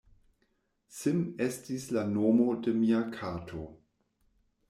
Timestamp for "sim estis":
0.99-1.85